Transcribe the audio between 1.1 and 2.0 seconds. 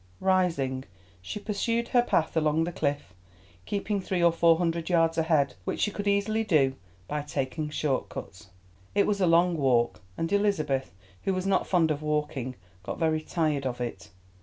she pursued